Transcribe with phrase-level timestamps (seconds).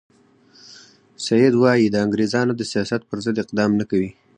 [1.25, 4.11] سید وایي د انګریزانو د سیاست پر ضد اقدام نه کوي.